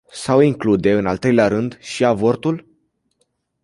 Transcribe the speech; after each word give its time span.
Sau 0.11 0.39
include, 0.39 0.91
în 0.91 1.05
al 1.05 1.17
treilea 1.17 1.47
rând, 1.47 1.77
și 1.79 2.05
avortul? 2.05 2.65